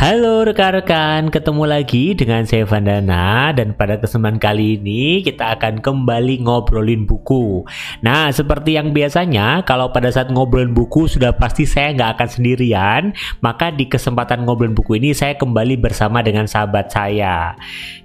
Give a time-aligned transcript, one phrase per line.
[0.00, 6.40] Halo rekan-rekan, ketemu lagi dengan saya Vandana dan pada kesempatan kali ini kita akan kembali
[6.40, 7.68] ngobrolin buku.
[8.00, 13.02] Nah, seperti yang biasanya, kalau pada saat ngobrolin buku sudah pasti saya nggak akan sendirian,
[13.44, 17.52] maka di kesempatan ngobrolin buku ini saya kembali bersama dengan sahabat saya.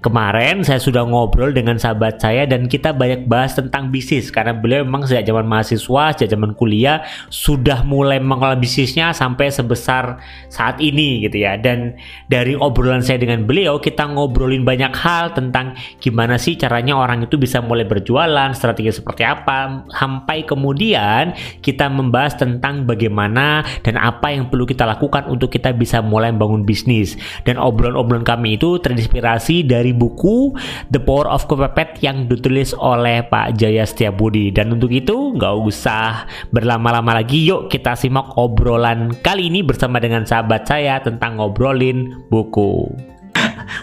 [0.04, 4.84] Kemarin saya sudah ngobrol dengan sahabat saya dan kita banyak bahas tentang bisnis karena beliau
[4.84, 10.20] memang sejak zaman mahasiswa, sejak zaman kuliah sudah mulai mengelola bisnisnya sampai sebesar
[10.52, 11.56] saat ini gitu ya.
[11.56, 11.85] Dan
[12.26, 17.38] dari obrolan saya dengan beliau kita ngobrolin banyak hal tentang gimana sih caranya orang itu
[17.38, 24.50] bisa mulai berjualan, strategi seperti apa, sampai kemudian kita membahas tentang bagaimana dan apa yang
[24.50, 27.14] perlu kita lakukan untuk kita bisa mulai bangun bisnis.
[27.44, 30.56] Dan obrolan-obrolan kami itu terinspirasi dari buku
[30.90, 34.50] The Power of Kepepet yang ditulis oleh Pak Jaya Setiabudi.
[34.50, 40.24] Dan untuk itu nggak usah berlama-lama lagi, yuk kita simak obrolan kali ini bersama dengan
[40.24, 42.88] sahabat saya tentang ngobrol ngobrolin buku.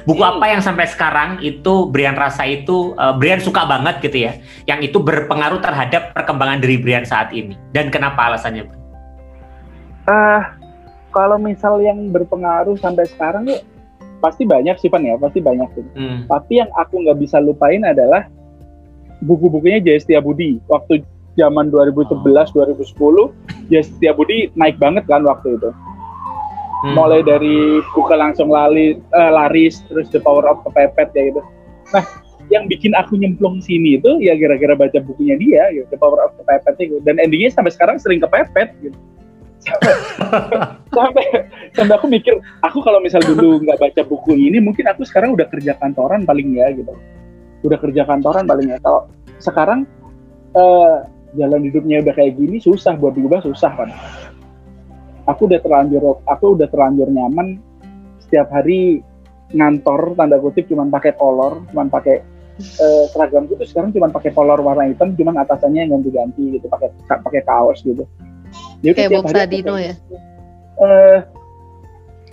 [0.08, 4.34] buku apa yang sampai sekarang itu Brian rasa itu uh, Brian suka banget gitu ya,
[4.66, 8.68] yang itu berpengaruh terhadap perkembangan diri Brian saat ini dan kenapa alasannya?
[10.08, 10.42] Ah, uh,
[11.14, 13.60] kalau misal yang berpengaruh sampai sekarang ya
[14.20, 15.86] pasti banyak sih Pan ya, pasti banyak sih.
[15.96, 16.20] Hmm.
[16.28, 18.28] Tapi yang aku nggak bisa lupain adalah
[19.24, 21.04] buku-bukunya Jaya Budi waktu
[21.36, 23.32] zaman 2011 oh.
[23.72, 25.72] 2010 Jaya Budi naik banget kan waktu itu
[26.84, 26.94] hmm.
[26.94, 31.42] mulai dari buka langsung lali, uh, laris terus the power of kepepet ya gitu.
[31.96, 32.04] Nah
[32.52, 36.36] yang bikin aku nyemplung sini itu ya gara-gara baca bukunya dia gitu, the power of
[36.36, 37.00] kepepet itu.
[37.08, 39.00] Dan endingnya sampai sekarang sering kepepet gitu.
[40.92, 41.24] Sampai
[41.72, 42.36] sampai aku mikir
[42.68, 46.52] aku kalau misal dulu nggak baca buku ini mungkin aku sekarang udah kerja kantoran paling
[46.60, 46.92] ya gitu.
[47.64, 48.78] Udah kerja kantoran paling ya.
[48.84, 49.08] Kalau
[49.40, 49.88] sekarang
[50.60, 51.08] uh,
[51.40, 53.00] jalan hidupnya udah kayak gini susah.
[53.00, 53.90] Buat diubah susah kan
[55.28, 57.60] aku udah terlanjur aku udah terlanjur nyaman.
[58.24, 59.04] Setiap hari
[59.54, 62.26] ngantor tanda kutip cuman pakai kolor cuman pakai
[62.82, 66.90] uh, seragam itu sekarang cuman pakai kolor warna hitam cuman atasannya yang ganti-ganti gitu pakai
[67.06, 68.04] pakai kaos gitu.
[68.82, 69.94] Jadi kayak Bob Sadino ya?
[70.82, 71.20] uh,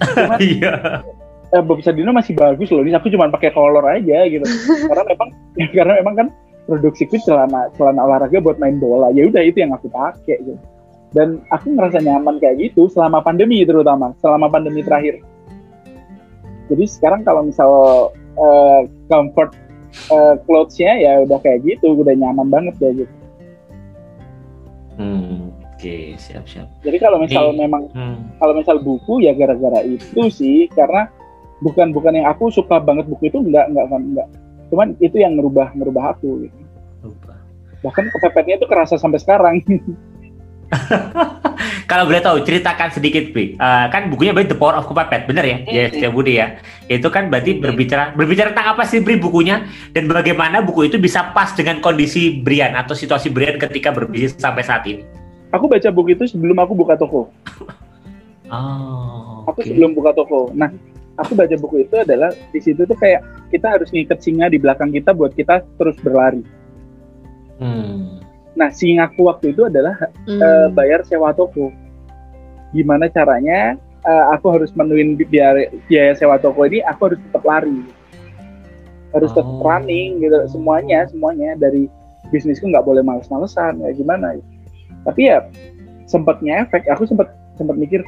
[0.40, 1.04] iya.
[1.52, 2.80] eh, Bob Sadino masih bagus loh.
[2.80, 4.44] Ini aku cuma pakai kolor aja gitu.
[4.88, 5.28] Karena memang
[5.76, 6.28] karena memang kan
[6.64, 9.12] produksi celana celana olahraga buat main bola.
[9.12, 10.56] Ya udah itu yang aku pakai gitu
[11.10, 15.22] dan aku ngerasa nyaman kayak gitu selama pandemi terutama selama pandemi terakhir
[16.70, 17.70] jadi sekarang kalau misal
[18.38, 19.50] uh, comfort
[20.14, 23.14] uh, clothes-nya ya udah kayak gitu udah nyaman banget kayak gitu
[25.02, 26.14] hmm, oke okay.
[26.14, 27.58] siap siap jadi kalau misal hey.
[27.58, 28.38] memang hmm.
[28.38, 31.10] kalau misal buku ya gara-gara itu sih karena
[31.60, 34.28] bukan bukan yang aku suka banget buku itu enggak enggak enggak, enggak.
[34.70, 36.58] cuman itu yang ngerubah ngerubah aku gitu.
[37.80, 39.58] bahkan kepepetnya itu kerasa sampai sekarang
[41.90, 43.58] Kalau boleh tahu, ceritakan sedikit, Bri.
[43.58, 45.58] Uh, kan bukunya berarti The Power of Kepepet, benar ya?
[45.66, 46.62] Ya, yes, Budi ya.
[46.86, 49.66] Itu kan berarti berbicara berbicara tentang apa sih, Bri, bukunya?
[49.90, 54.62] Dan bagaimana buku itu bisa pas dengan kondisi Brian atau situasi Brian ketika berbisnis sampai
[54.62, 55.02] saat ini?
[55.50, 57.30] Aku baca buku itu sebelum aku buka toko.
[58.50, 59.62] Oh, okay.
[59.62, 60.50] Aku sebelum buka toko.
[60.58, 60.74] Nah,
[61.14, 63.22] aku baca buku itu adalah di situ tuh kayak
[63.54, 66.42] kita harus ngikat singa di belakang kita buat kita terus berlari.
[67.62, 69.94] Hmm Nah, singaku waktu itu adalah
[70.26, 70.40] hmm.
[70.40, 71.70] uh, bayar sewa toko.
[72.74, 77.82] Gimana caranya uh, aku harus menuin biaya, biaya sewa toko ini, aku harus tetap lari.
[79.10, 79.62] Harus tetap oh.
[79.62, 81.90] running gitu, semuanya, semuanya dari
[82.30, 84.38] bisnisku nggak boleh males-malesan, ya gimana.
[85.02, 85.42] Tapi ya
[86.06, 88.02] sempatnya efek, aku sempat sempat mikir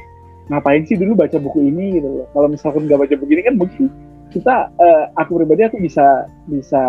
[0.51, 2.27] ngapain sih dulu baca buku ini gitu loh.
[2.35, 3.83] Kalau misalkan nggak baca buku ini kan mungkin
[4.33, 6.81] kita uh, aku pribadi aku bisa bisa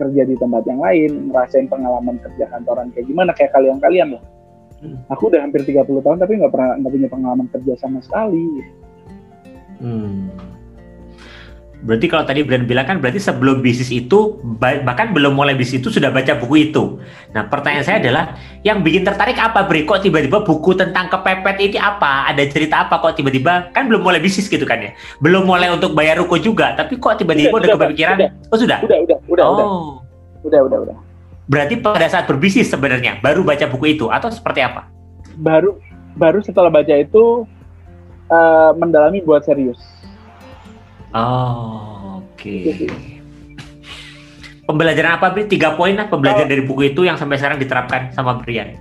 [0.00, 4.22] kerja di tempat yang lain ngerasain pengalaman kerja kantoran kayak gimana kayak kalian-kalian loh
[4.80, 5.04] hmm.
[5.12, 8.48] aku udah hampir 30 tahun tapi nggak pernah nggak punya pengalaman kerja sama sekali
[9.84, 10.55] hmm.
[11.86, 15.94] Berarti kalau tadi Brian bilang kan berarti sebelum bisnis itu bahkan belum mulai bisnis itu
[15.94, 16.98] sudah baca buku itu.
[17.30, 18.34] Nah pertanyaan saya adalah
[18.66, 19.86] yang bikin tertarik apa Bri?
[19.86, 22.26] Kok tiba-tiba buku tentang kepepet ini apa?
[22.26, 24.90] Ada cerita apa kok tiba-tiba kan belum mulai bisnis gitu kan ya?
[25.22, 28.16] Belum mulai untuk bayar ruko juga, tapi kok tiba-tiba udah, udah, kepikiran?
[28.18, 28.78] Udah, oh sudah?
[28.82, 29.54] Udah, udah, udah, oh.
[29.54, 29.68] udah.
[30.42, 30.96] Udah, udah, udah.
[31.46, 34.90] Berarti pada saat berbisnis sebenarnya baru baca buku itu atau seperti apa?
[35.38, 35.78] Baru
[36.18, 37.46] baru setelah baca itu
[38.26, 39.78] uh, mendalami buat serius
[41.14, 42.34] Oh, oke.
[42.34, 42.90] Okay.
[44.66, 45.46] Pembelajaran apa, Bri?
[45.46, 46.52] Tiga poin lah pembelajaran oh.
[46.58, 48.74] dari buku itu yang sampai sekarang diterapkan sama Brian.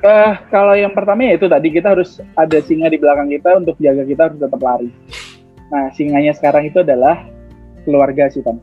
[0.00, 3.76] Uh, kalau yang pertama ya itu tadi kita harus ada singa di belakang kita untuk
[3.76, 4.88] jaga kita harus tetap lari.
[5.68, 7.20] Nah, singanya sekarang itu adalah
[7.84, 8.56] keluarga sih, Tan.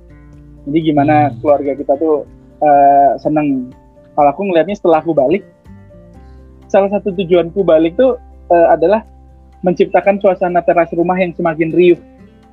[0.66, 1.38] Jadi gimana hmm.
[1.40, 2.26] keluarga kita tuh
[2.66, 3.70] uh, seneng.
[4.18, 5.46] Kalau aku ngelihatnya setelah aku balik,
[6.74, 8.18] salah satu tujuanku balik tuh
[8.50, 9.06] uh, adalah
[9.62, 12.02] menciptakan suasana teras rumah yang semakin riuh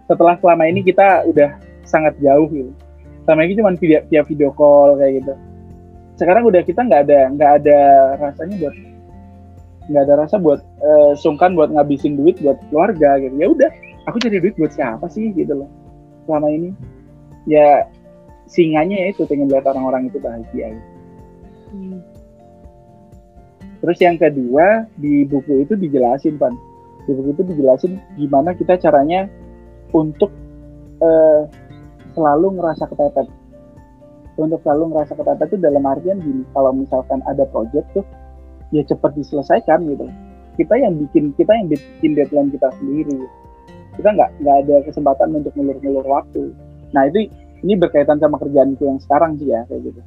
[0.05, 2.73] setelah selama ini kita udah sangat jauh gitu.
[3.25, 5.35] Selama ini cuma via, via video call kayak gitu.
[6.21, 7.79] Sekarang udah kita nggak ada nggak ada
[8.21, 8.75] rasanya buat
[9.85, 13.35] nggak ada rasa buat uh, sungkan buat ngabisin duit buat keluarga gitu.
[13.37, 13.71] Ya udah
[14.09, 15.71] aku cari duit buat siapa sih gitu loh
[16.29, 16.71] selama ini.
[17.49, 17.89] Ya
[18.45, 20.91] singanya ya itu pengen lihat orang-orang itu bahagia gitu.
[21.75, 22.01] Hmm.
[23.85, 26.56] Terus yang kedua di buku itu dijelasin pan,
[27.05, 29.29] di buku itu dijelasin gimana kita caranya
[29.94, 30.31] untuk
[31.00, 31.46] uh,
[32.12, 33.31] selalu ngerasa kepepet.
[34.35, 38.05] Untuk selalu ngerasa kepepet itu dalam artian gini, kalau misalkan ada project tuh
[38.75, 40.11] ya cepat diselesaikan gitu.
[40.58, 43.23] Kita yang bikin kita yang bikin deadline kita sendiri.
[43.94, 46.50] Kita nggak nggak ada kesempatan untuk ngulur-ngulur waktu.
[46.91, 47.31] Nah itu
[47.62, 50.00] ini berkaitan sama kerjaanku yang sekarang sih ya kayak gitu.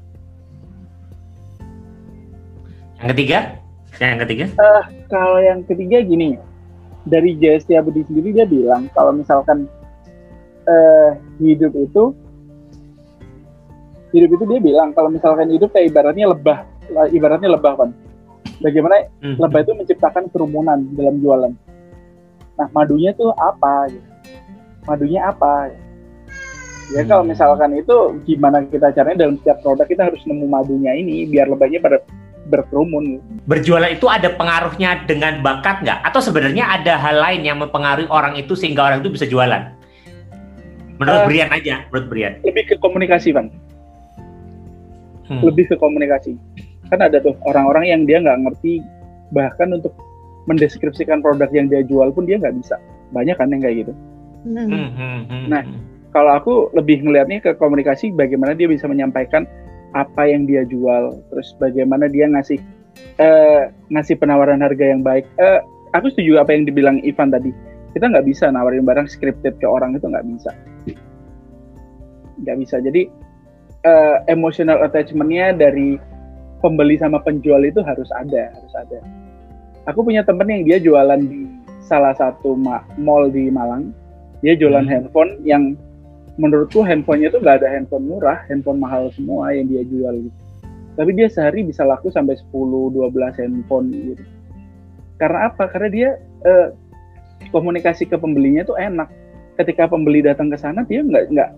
[2.99, 3.39] Yang ketiga?
[3.97, 4.45] Yang ketiga?
[4.59, 6.35] Uh, kalau yang ketiga gini,
[7.07, 7.73] dari J.S.T.
[7.73, 9.65] Abudi sendiri dia bilang kalau misalkan
[10.67, 12.11] uh, hidup itu
[14.15, 16.59] hidup itu dia bilang kalau misalkan hidup kayak ibaratnya lebah,
[17.11, 17.89] ibaratnya lebah kan.
[18.57, 19.37] Bagaimana hmm.
[19.37, 21.53] lebah itu menciptakan kerumunan dalam jualan.
[22.57, 23.91] Nah madunya tuh apa?
[23.91, 24.07] Gitu.
[24.89, 25.69] Madunya apa?
[26.95, 27.09] Ya hmm.
[27.11, 31.51] kalau misalkan itu gimana kita caranya dalam setiap produk kita harus nemu madunya ini biar
[31.51, 31.97] lebahnya pada
[32.47, 33.19] berkerumun.
[33.45, 35.99] Berjualan itu ada pengaruhnya dengan bakat nggak?
[36.07, 39.75] Atau sebenarnya ada hal lain yang mempengaruhi orang itu sehingga orang itu bisa jualan?
[40.97, 42.33] Menurut uh, Brian aja, menurut Brian.
[42.41, 43.53] Lebih ke komunikasi, Bang.
[45.29, 45.43] Hmm.
[45.45, 46.33] Lebih ke komunikasi.
[46.89, 48.81] Kan ada tuh orang-orang yang dia nggak ngerti
[49.35, 49.93] bahkan untuk
[50.47, 52.79] mendeskripsikan produk yang dia jual pun dia nggak bisa.
[53.11, 53.93] Banyak kan yang kayak gitu.
[54.47, 54.65] Hmm.
[54.65, 55.61] Hmm, hmm, hmm nah,
[56.15, 59.45] kalau aku lebih ngelihatnya ke komunikasi bagaimana dia bisa menyampaikan
[59.95, 62.59] apa yang dia jual, terus bagaimana dia ngasih
[63.21, 65.23] uh, ngasih penawaran harga yang baik.
[65.39, 65.63] Uh,
[65.95, 67.51] aku setuju apa yang dibilang Ivan tadi.
[67.95, 70.51] Kita nggak bisa nawarin barang scripted ke orang itu nggak bisa,
[72.43, 72.75] nggak bisa.
[72.83, 73.09] Jadi
[73.87, 75.97] uh, emotional attachmentnya dari
[76.61, 78.99] pembeli sama penjual itu harus ada, harus ada.
[79.87, 81.47] Aku punya temen yang dia jualan di
[81.79, 82.59] salah satu
[82.99, 83.95] mall di Malang.
[84.43, 84.91] Dia jualan hmm.
[84.91, 85.73] handphone yang
[86.37, 90.37] menurutku handphonenya tuh nggak ada handphone murah, handphone mahal semua yang dia jual gitu.
[90.97, 94.23] Tapi dia sehari bisa laku sampai 10-12 handphone gitu.
[95.17, 95.65] Karena apa?
[95.69, 96.09] Karena dia
[96.45, 96.67] eh,
[97.49, 99.09] komunikasi ke pembelinya tuh enak.
[99.57, 101.49] Ketika pembeli datang ke sana dia nggak nggak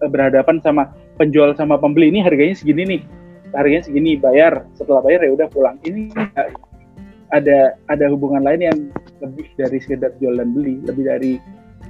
[0.00, 0.88] eh, berhadapan sama
[1.20, 3.02] penjual sama pembeli ini harganya segini nih,
[3.52, 4.64] harganya segini bayar.
[4.72, 5.76] Setelah bayar ya udah pulang.
[5.84, 6.08] Ini
[7.36, 8.78] ada ada hubungan lain yang
[9.20, 11.32] lebih dari sekedar jual dan beli, lebih dari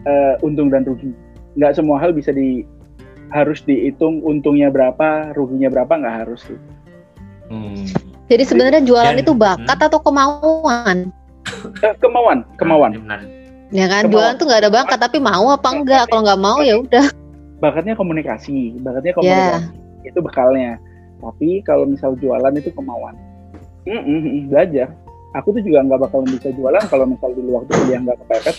[0.07, 1.15] uh, untung dan rugi
[1.57, 2.65] nggak semua hal bisa di
[3.33, 6.61] harus dihitung untungnya berapa, ruginya berapa nggak harus sih.
[7.49, 7.85] Hmm.
[8.29, 9.89] Jadi sebenarnya jualan Dan, itu bakat hmm.
[9.89, 10.99] atau kemauan?
[11.85, 12.93] Eh, kemauan, kemauan.
[13.73, 14.13] Ya kan, kemauan.
[14.13, 16.05] jualan tuh nggak ada bakat, tapi mau apa enggak?
[16.09, 17.09] Kalau nggak mau ya udah.
[17.61, 19.73] Bakatnya komunikasi, bakatnya komunikasi.
[20.05, 20.09] Yeah.
[20.13, 20.77] Itu bekalnya.
[21.23, 23.17] Tapi kalau misal jualan itu kemauan.
[23.87, 24.93] Mm -mm, belajar.
[25.33, 28.57] Aku tuh juga nggak bakal bisa jualan kalau misal dulu waktu kuliah nggak kepepet.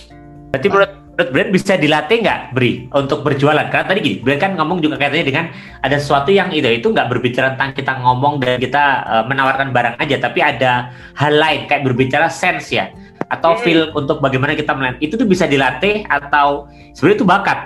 [0.50, 3.69] Berarti menurut menurut Brian bisa dilatih nggak Bri untuk berjualan?
[3.69, 5.45] Karena tadi gini, Brian kan ngomong juga kaitannya dengan
[5.86, 9.95] ada sesuatu yang itu itu nggak berbicara tentang kita ngomong dan kita uh, menawarkan barang
[10.01, 12.89] aja, tapi ada hal lain kayak berbicara sense ya
[13.30, 13.62] atau hmm.
[13.62, 16.66] feel untuk bagaimana kita melihat itu tuh bisa dilatih atau
[16.97, 17.59] sebenarnya itu bakat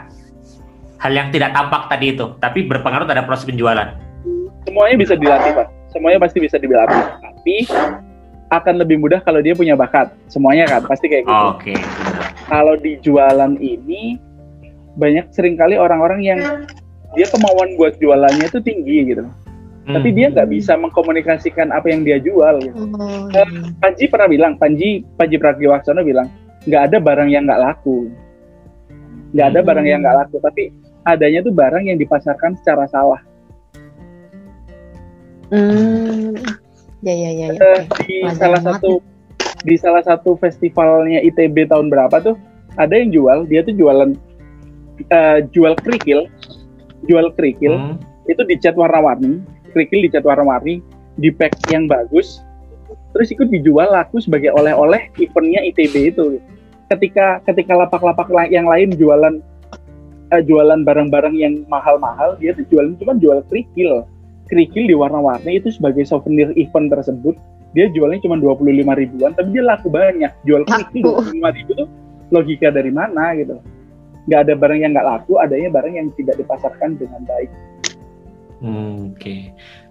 [1.00, 3.96] hal yang tidak tampak tadi itu, tapi berpengaruh terhadap proses penjualan.
[4.68, 7.56] Semuanya bisa dilatih pak, semuanya pasti bisa dilatih, tapi
[8.52, 10.12] akan lebih mudah kalau dia punya bakat.
[10.28, 11.32] Semuanya kan pasti kayak gitu.
[11.32, 11.72] Oke.
[11.72, 12.17] Okay.
[12.48, 14.16] Kalau di jualan ini
[14.98, 16.40] banyak sering kali orang-orang yang
[17.14, 19.24] dia kemauan buat jualannya itu tinggi gitu.
[19.88, 19.96] Hmm.
[20.00, 22.60] Tapi dia nggak bisa mengkomunikasikan apa yang dia jual.
[22.60, 22.76] Gitu.
[22.76, 23.44] Oh, iya.
[23.80, 26.28] Panji pernah bilang, Panji Panji Pragiwaksono bilang
[26.68, 28.12] nggak ada barang yang nggak laku,
[29.32, 30.36] nggak ada barang yang nggak laku.
[30.44, 30.72] Tapi
[31.08, 33.22] adanya tuh barang yang dipasarkan secara salah.
[35.48, 36.36] Hmm
[37.06, 37.48] Ya ya ya.
[37.54, 37.60] ya.
[37.62, 39.17] Uh, di salah satu ya.
[39.66, 42.36] Di salah satu festivalnya ITB tahun berapa tuh?
[42.78, 44.14] Ada yang jual dia tuh jualan
[45.10, 46.30] uh, jual kerikil.
[47.10, 47.74] Jual kerikil.
[47.78, 47.98] Hmm.
[48.28, 49.40] itu dicat warna-warni
[49.78, 50.82] kerikil dicat warna-warni
[51.22, 52.42] di pack yang bagus
[53.14, 56.42] terus ikut dijual laku sebagai oleh-oleh eventnya ITB itu.
[56.90, 59.38] Ketika ketika lapak-lapak yang lain jualan
[60.34, 64.06] uh, jualan barang-barang yang mahal-mahal dia tuh jualan cuma jual kerikil.
[64.48, 67.36] Kerikil di warna-warni itu sebagai souvenir event tersebut
[67.78, 71.90] dia jualnya cuma 25 ribuan tapi dia laku banyak jual kerikil 25 ribu tuh
[72.34, 73.62] logika dari mana gitu
[74.26, 77.54] nggak ada barang yang nggak laku adanya barang yang tidak dipasarkan dengan baik
[78.58, 79.22] Hmm, Oke.
[79.22, 79.42] Okay.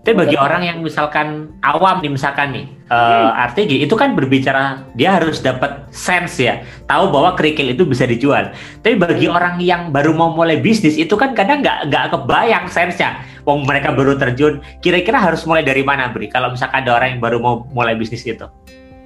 [0.02, 3.43] Tapi bagi orang yang misalkan awam nih misalkan nih uh, hmm.
[3.43, 8.55] artinya itu kan berbicara dia harus dapat sense ya, tahu bahwa kerikil itu bisa dijual.
[8.87, 9.35] Tapi bagi hmm.
[9.35, 13.19] orang yang baru mau mulai bisnis itu kan kadang nggak nggak kebayang sense-nya.
[13.47, 16.26] Wong mereka baru terjun, kira-kira harus mulai dari mana, Bri?
[16.26, 18.43] Kalau misalkan ada orang yang baru mau mulai bisnis itu?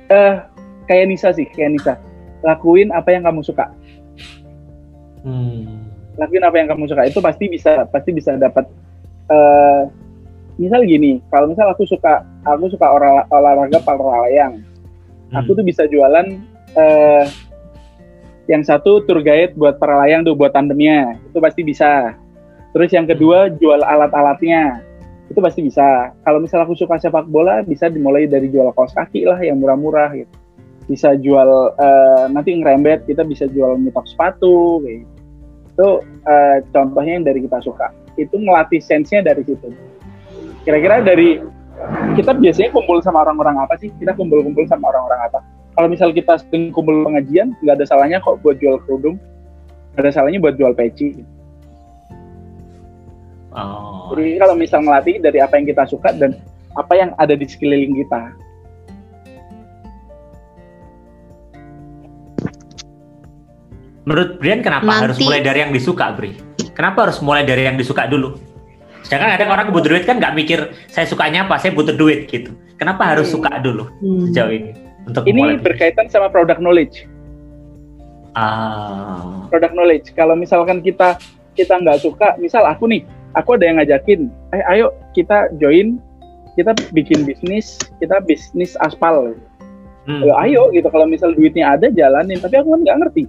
[0.09, 0.40] Eh, uh,
[0.88, 1.94] kayak Nisa sih, kayak Nisa.
[2.40, 3.68] Lakuin apa yang kamu suka.
[5.20, 5.92] Hmm.
[6.16, 8.64] Lakuin apa yang kamu suka itu pasti bisa pasti bisa dapat
[9.28, 9.87] uh,
[10.61, 15.40] misal gini kalau misal aku suka aku suka olah, olahraga layang hmm.
[15.40, 16.37] aku tuh bisa jualan
[16.76, 17.25] uh,
[18.50, 22.12] yang satu tour guide buat para layang tuh buat tandemnya itu pasti bisa
[22.72, 23.58] terus yang kedua hmm.
[23.58, 24.84] jual alat-alatnya
[25.30, 29.26] itu pasti bisa kalau misal aku suka sepak bola bisa dimulai dari jual kaos kaki
[29.26, 30.34] lah yang murah-murah gitu
[30.90, 35.14] bisa jual uh, nanti ngerembet kita bisa jual mitok sepatu kayak gitu.
[35.70, 35.88] itu
[36.26, 39.70] uh, contohnya yang dari kita suka itu melatih sense-nya dari situ
[40.60, 41.40] Kira-kira dari
[42.20, 43.88] kita biasanya kumpul sama orang-orang apa sih?
[43.96, 45.40] Kita kumpul-kumpul sama orang-orang apa?
[45.72, 49.16] Kalau misal kita sering kumpul pengajian, nggak ada salahnya kok buat jual kerudung,
[49.96, 51.24] nggak ada salahnya buat jual peci.
[53.50, 54.14] Oh.
[54.14, 56.38] Jadi kalau misal melatih dari apa yang kita suka dan
[56.78, 58.30] apa yang ada di sekeliling kita.
[64.07, 65.02] Menurut Brian kenapa Nanti.
[65.07, 66.35] harus mulai dari yang disuka, Bri?
[66.73, 68.38] Kenapa harus mulai dari yang disuka dulu?
[69.04, 72.54] Sedangkan ada orang butuh duit kan nggak mikir saya sukanya apa, saya butuh duit gitu.
[72.78, 73.35] Kenapa harus hmm.
[73.35, 74.30] suka dulu hmm.
[74.30, 74.71] sejauh ini?
[75.04, 77.04] Untuk ini berkaitan sama product knowledge.
[78.38, 79.47] Ah.
[79.50, 80.07] Product knowledge.
[80.14, 81.19] Kalau misalkan kita
[81.59, 83.02] kita nggak suka, misal aku nih,
[83.38, 85.99] aku ada yang ngajakin, eh ayo kita join,
[86.58, 89.34] kita bikin bisnis, kita bisnis aspal.
[90.08, 90.22] Hmm.
[90.25, 90.88] Ayo, ayo gitu.
[90.88, 92.40] Kalau misal duitnya ada, jalanin.
[92.40, 93.25] Tapi aku kan nggak ngerti.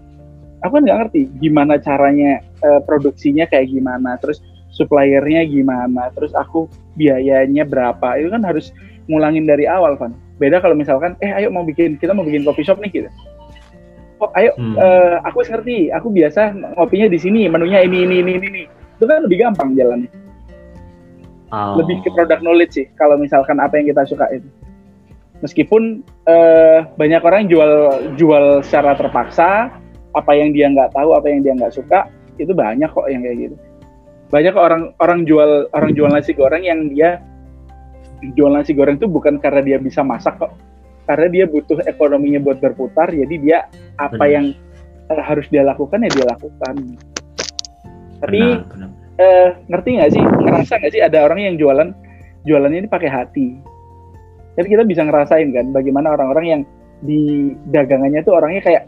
[0.64, 4.18] Aku kan nggak ngerti gimana caranya uh, produksinya kayak gimana.
[4.24, 4.40] Terus
[4.72, 8.72] suppliernya gimana, terus aku biayanya berapa, itu kan harus
[9.12, 10.16] ngulangin dari awal kan.
[10.40, 13.10] Beda kalau misalkan, eh ayo mau bikin, kita mau bikin coffee shop nih gitu.
[14.24, 14.80] Oh, ayo, hmm.
[14.80, 18.64] uh, aku ngerti, aku biasa ngopinya di sini, menunya ini, ini, ini, ini.
[19.02, 20.12] Itu kan lebih gampang jalannya.
[21.50, 21.82] Oh.
[21.82, 24.46] Lebih ke product knowledge sih, kalau misalkan apa yang kita suka itu.
[25.42, 29.74] Meskipun uh, banyak orang jual jual secara terpaksa,
[30.14, 32.06] apa yang dia nggak tahu, apa yang dia nggak suka,
[32.38, 33.58] itu banyak kok yang kayak gitu
[34.32, 37.20] banyak orang orang jual orang jual nasi goreng yang dia
[38.34, 40.56] jual nasi goreng itu bukan karena dia bisa masak kok
[41.06, 43.58] karena dia butuh ekonominya buat berputar jadi dia
[44.00, 44.32] apa benar.
[44.32, 44.46] yang
[45.12, 46.76] uh, harus dia lakukan ya dia lakukan
[48.22, 48.90] tapi benar, benar.
[49.22, 51.90] Uh, ngerti nggak sih ngerasa nggak sih ada orang yang jualan
[52.48, 53.48] jualannya ini pakai hati
[54.58, 56.62] jadi kita bisa ngerasain kan bagaimana orang-orang yang
[57.02, 58.84] di dagangannya tuh orangnya kayak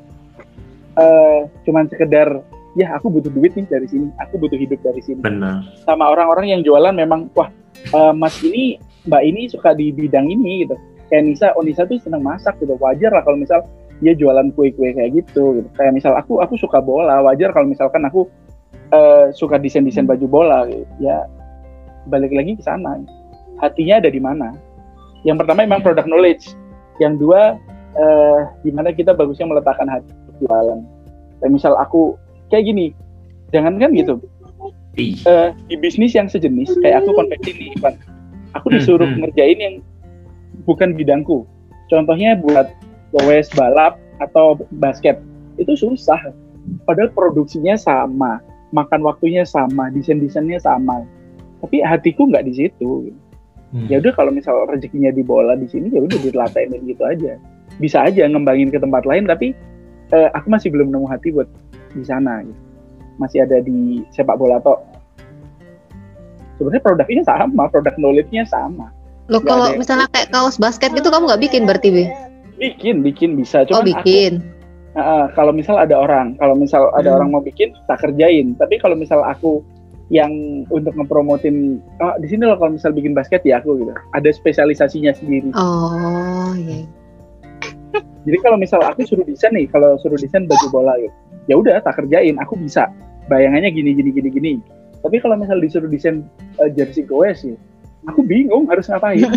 [0.98, 5.22] uh, cuman sekedar ya aku butuh duit nih dari sini, aku butuh hidup dari sini.
[5.22, 5.66] Benar.
[5.86, 7.50] Sama orang-orang yang jualan memang, wah
[7.94, 10.76] uh, Mas ini, Mbak ini suka di bidang ini gitu.
[11.10, 12.74] Kayak Nisa, oh Nisa tuh senang masak gitu.
[12.82, 13.62] Wajar lah kalau misal
[14.02, 15.70] dia jualan kue-kue kayak gitu, gitu.
[15.78, 18.26] Kayak misal aku, aku suka bola, wajar kalau misalkan aku
[18.94, 20.86] uh, suka desain-desain baju bola, gitu.
[21.02, 21.26] ya
[22.08, 23.02] balik lagi ke sana.
[23.58, 24.54] Hatinya ada di mana?
[25.26, 26.54] Yang pertama memang product knowledge.
[27.02, 27.58] Yang dua,
[27.98, 30.86] uh, di mana kita bagusnya meletakkan hati jualan.
[31.42, 32.16] Kayak misal aku
[32.54, 32.94] kayak gini
[33.50, 34.22] jangan kan gitu
[35.26, 37.96] uh, di bisnis yang sejenis kayak aku konveksi nih Ivan
[38.54, 39.76] aku hmm, disuruh hmm, ngerjain yang
[40.70, 41.50] bukan bidangku
[41.90, 42.70] contohnya buat
[43.14, 45.18] gowes balap atau basket
[45.58, 46.18] itu susah
[46.86, 48.38] padahal produksinya sama
[48.74, 51.06] makan waktunya sama desain desainnya sama.
[51.62, 53.14] Tapi hatiku nggak di situ.
[53.74, 53.90] Hmm.
[53.90, 57.38] ya udah kalau misal rezekinya di bola di sini ya udah dilatih gitu aja.
[57.82, 59.58] Bisa aja ngembangin ke tempat lain tapi
[60.14, 61.50] uh, aku masih belum nemu hati buat
[61.94, 62.62] di sana gitu.
[63.22, 64.82] masih ada di sepak bola toh
[66.58, 68.90] sebenarnya produknya sama produk knowledge-nya sama.
[69.32, 72.06] Lo kalau misalnya kayak kaos basket gitu kamu nggak bikin berarti bi?
[72.60, 73.66] Bikin bikin bisa.
[73.66, 74.42] Cuma oh bikin.
[74.42, 74.53] aku,
[74.98, 77.18] uh, kalau misal ada orang kalau misal ada hmm.
[77.20, 78.58] orang mau bikin tak kerjain.
[78.58, 79.62] Tapi kalau misal aku
[80.12, 80.32] yang
[80.70, 83.94] untuk ngepromotin oh, di sini loh kalau misal bikin basket ya aku gitu.
[84.14, 85.50] Ada spesialisasinya sendiri.
[85.56, 86.86] Oh iya.
[88.24, 91.16] Jadi kalau misal aku suruh desain nih kalau suruh desain baju bola gitu
[91.52, 92.40] ya udah tak kerjain.
[92.42, 92.88] Aku bisa.
[93.32, 94.54] Bayangannya gini gini gini gini.
[95.04, 96.24] Tapi kalau misal disuruh desain
[96.64, 97.56] uh, jersey goes sih
[98.08, 99.24] aku bingung harus ngapain